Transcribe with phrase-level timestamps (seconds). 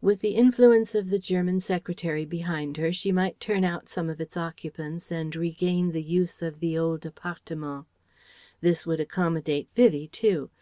[0.00, 4.18] With the influence of the Government Secretary behind her she might turn out some of
[4.18, 7.84] its occupants and regain the use of the old "appartement."
[8.62, 10.48] This would accommodate Vivie too.